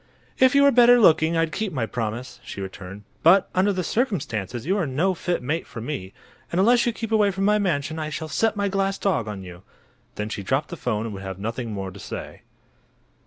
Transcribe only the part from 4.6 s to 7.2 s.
you are no fit mate for me, and unless you keep